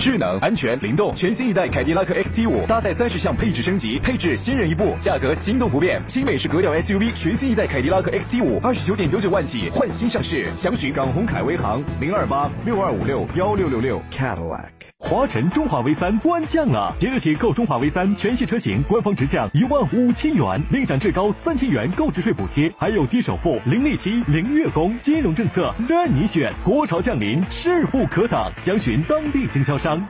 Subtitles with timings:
[0.00, 6.00] 智能、安全、灵动，全新一代凯迪拉克 XT 五搭载三十项配置升级，配置新人一部，价格心动不变。
[6.06, 10.50] 新美式格调 SUV，全新一代凯迪拉克 XT 五，二十九点九九万起，换新上市。
[10.54, 14.89] 详询港宏凯威行零二八六二五六幺六六六 Cadillac。
[15.02, 26.52] 华晨中华 V 三官降了，即日起购中华 V 三全系车型，官方直降一万五千元，另享最高三千元购置税补贴，还有低首付、零利息、零月供，金融政策任你选。
[26.62, 30.06] 国潮降临，势不可挡，详询当地经销商。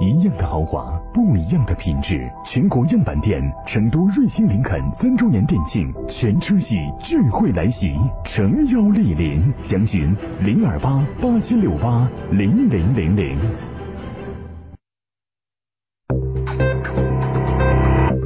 [0.00, 2.28] 一样的豪华，不一样的品质。
[2.44, 9.52] 全国样板店成都瑞星林肯三周年店庆，全车系聚会来袭，诚邀莅临。
[9.62, 13.38] 详询零二八八七六八零零零零。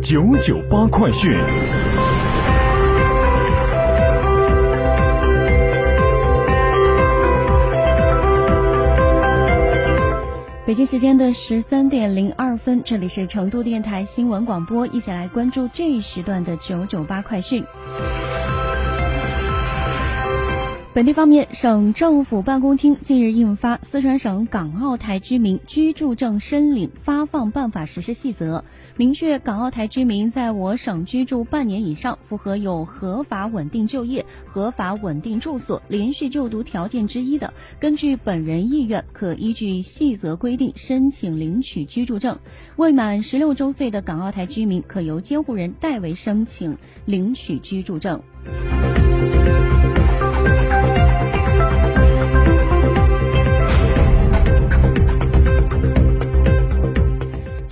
[0.09, 1.33] 九九八快讯。
[10.65, 17.65] 北京时间的十三点零二分，这里是成都电台新闻广播，一起来关注这一时段的九九八快讯。
[20.97, 28.61] 本地方面，省政府办公厅近日印发《四川省港澳台居民居住证申领发放办法实施细则》，
[28.97, 42.39] 明确港澳台居民在我省居住半年以上，符合有合法稳定就业、合法稳定住所、连续就读条件之一的，根据本人意愿，可依据细则规定申请领取居住证。
[42.77, 48.19] 未满十六周岁的港澳台居民，可由监护人代为申请领取居住证。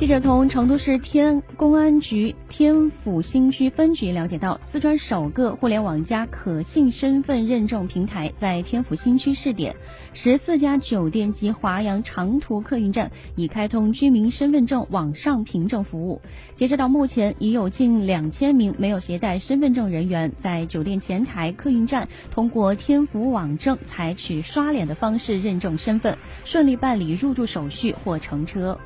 [0.05, 9.75] 记者从成都市天公安局天府新区分局了解到，四川首个互联网加可信身份认证平台在天府新区试点，
[10.13, 16.21] 十四家酒店及华阳长途客运站已开通居民身份证网上凭证服务。
[16.53, 28.79] 截止到目前，已有近两千名没有携带身份证人员在酒店前台、客运站通过天府网证采取刷脸的方式认证身份，顺利办理入住手续或乘车。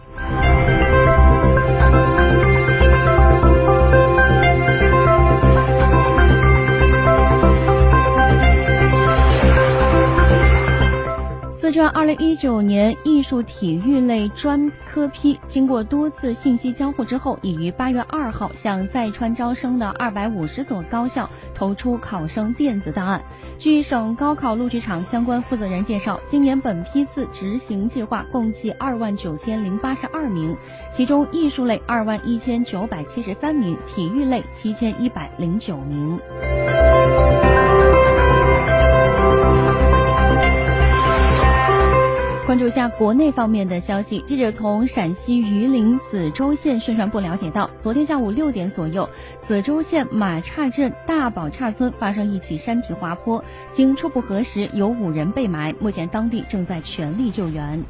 [11.78, 23.22] 四川二零一九年艺术体育类专科批经过多次信息交互之后，已于八月二号向在川招生的二百五十所高校投出考生电子档案。
[23.58, 30.56] 据省高考录取场相关负责人介绍，今年本批次执行计划共计二万九千零八十二名，
[30.90, 36.18] 其中艺术类二万一千九百七十三名，体育类七千一百零九名。
[42.48, 49.06] 关注一下国内方面的消息，记者从陕西榆林子洲县宣传部了解到，昨天下午六点左右，
[49.42, 57.84] 子洲县马岔镇大宝岔村发生一起山体滑坡，经初步核实，有五人被埋，目前当地正在全力救援。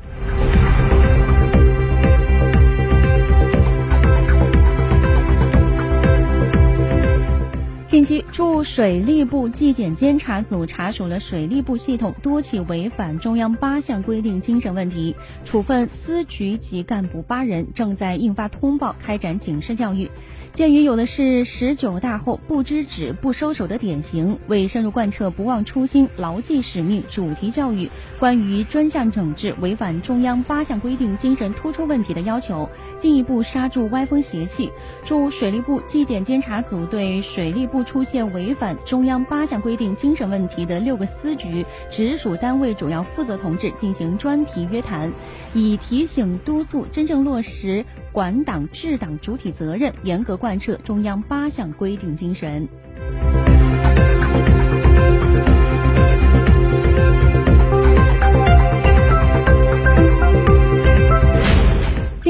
[7.88, 20.10] 近期，驻水利部纪检监察组查处了水利部系统多起违反中央八项规定精神问题，处分司局级干部八人，正在印发通报，开展警示教育。
[20.52, 32.68] 鉴于有的是十九大后不知止不收手的典型，为深入贯彻不忘初心、牢记使命主题教育关于专项整治违反中央八项规定精神突出问题的要求，
[32.98, 34.70] 进一步刹住歪风邪气，
[35.04, 37.77] 驻水利部纪检监察组对水利部。
[37.84, 45.12] 出现违反中央八项规定精神问题的六个司局直属单位主要负责同志进行专题约谈，
[45.54, 52.68] 以提醒督促真正落实管党治党主体责任，严格贯彻中央八项规定精神。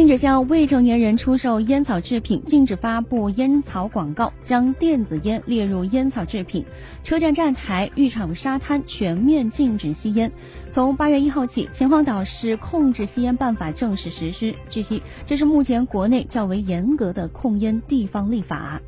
[0.08, 6.64] 禁止向未成年人出售烟草制品，禁止发布烟草广告，将电子烟列入烟草制品。
[7.04, 10.32] 车站站台、浴场沙滩全面禁止吸烟。
[10.66, 14.54] 从八月一号起，秦皇岛市控制吸烟办法正式实施。
[14.70, 18.80] 据悉，这是目前国内较为严格的控烟地方立法。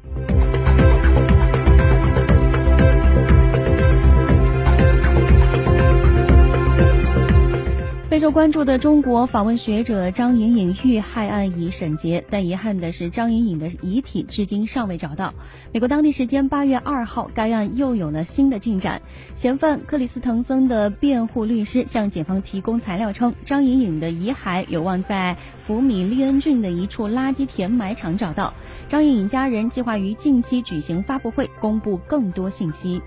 [8.21, 15.33] 备受关注的中国访问学者张莹颖遇害案已审结，但遗憾的是，张莹颖的遗体至今尚未找到。
[15.73, 19.01] 美国当地时间八月二号，该案又有了新的进展。
[19.33, 28.53] 嫌犯克里斯滕森的辩护律师向检方提供材料称，张莹颖的遗骸有望在福米利恩郡的一处垃圾填埋场找到。
[28.87, 33.01] 张莹颖家人计划于近期举行发布会，公布更多信息。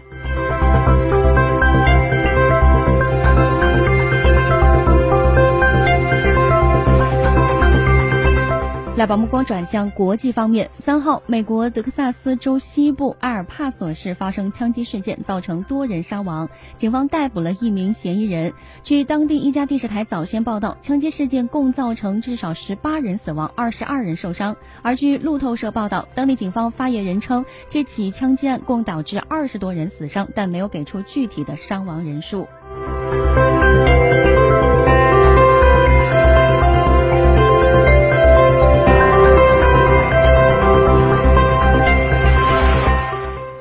[9.04, 10.72] 再把目光转向国际方面。
[10.80, 16.48] 三号，美国德克萨斯州西部埃尔帕索市发生枪击事件，造成多人伤亡。
[16.78, 18.54] 警方逮捕了一名嫌疑人。
[18.82, 24.56] 据当地一家电视台早先报道，枪击事件共造成至少十八人死亡，二十二人受伤。
[24.82, 32.48] 而据路透社报道，当地警方发言人称，这起枪击案共导致二十多人死伤，但没有给出具体的伤亡人数。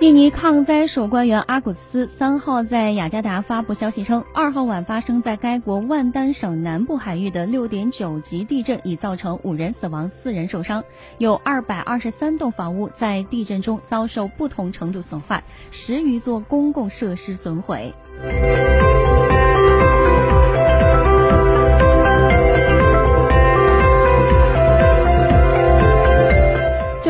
[0.02, 10.82] 印尼抗灾署官员阿古斯三号在雅加达发布消息称，二号晚发生在该国万丹省南部海域的六点九级地震已造成五人死亡、四人受伤，
[11.18, 17.94] 有二百二十三栋房屋在地震中遭受不同程度损坏，十余座公共设施损毁。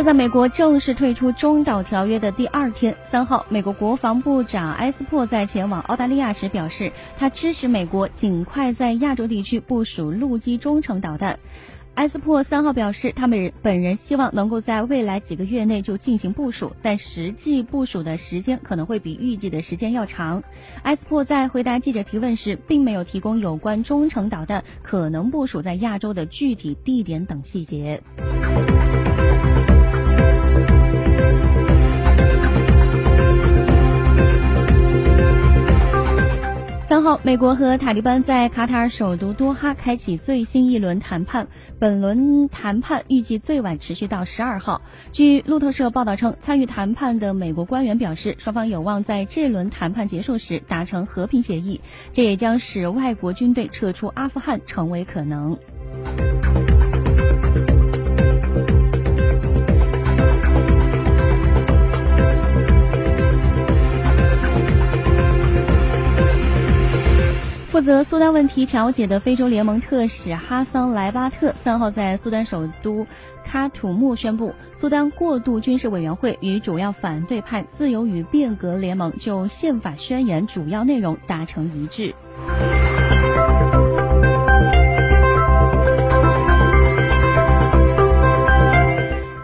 [0.02, 11.38] 就在美国正式退出中导条约的第二天，三号，美国国防部长埃斯珀在前往澳大利亚时表示，他支持美国尽快在亚洲地区部署陆基中程导弹。
[11.94, 20.43] 埃斯珀三号表示，他们本人希望能够在未来几个月内就进行部署，但实际部署的时间可能会比预计的时间要长。
[20.82, 28.02] 埃斯珀在回答记者提问时，并没有提供有关中程导弹可能部署在亚洲的具体地点等细节。
[37.22, 41.48] 美国和塔利班在卡塔尔首都多哈开启最新一轮谈判，
[41.78, 44.82] 本轮谈判预计最晚持续到十二号。
[45.10, 51.80] 据路透社报道称，参与谈判的美国官员表示，双方有望在这轮谈判结束时达成和平协议，
[52.12, 55.58] 这也将使外国军队撤出阿富汗成为可能。
[67.72, 73.06] 负责苏丹问题调解的非洲联盟特使哈桑莱巴特三号在苏丹首都
[73.46, 82.14] 喀土穆宣布，苏丹过渡军事委员会与主要反对派自由与变革联盟就宪法宣言主要内容达成一致。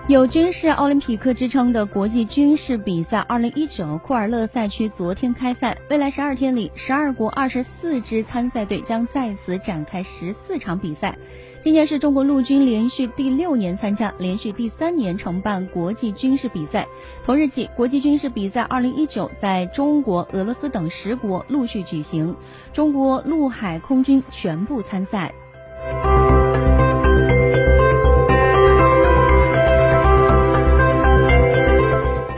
[0.08, 11.14] 有军事奥林匹克之称的国际军事比赛2019库尔勒赛区昨天开赛，未来十二天里，十二国二十四支参赛队将在此展开十四场比赛。
[11.60, 16.88] 今年是中国陆军连续第六年参加，连续第三年承办国际军事比赛。
[17.22, 22.34] 同日起，国际军事比赛2019在中国、俄罗斯等十国陆续举行，
[22.72, 25.34] 中国陆海空军全部参赛。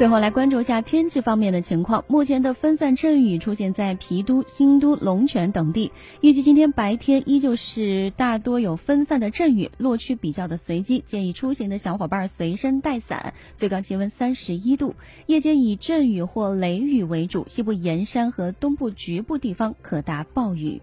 [0.00, 2.06] 最后来关注一下天气方面的情况。
[2.08, 5.92] 目前的分散阵雨出现在郫都、新都、龙泉等地，
[6.22, 13.34] 预计今天白天依旧是大多有分散的阵雨，落区比较的随机，建议出行的小伙伴随身带伞。
[13.52, 14.94] 最高气温三十一度，
[15.26, 20.80] 夜间以阵雨或雷雨为主，西部沿山和东部局部地方可达暴雨。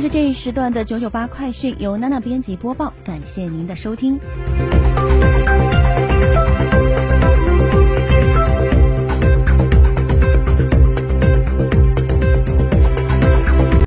[0.00, 4.18] 就是这一时段的九九八快讯，由娜娜编辑播报，感谢您的收听。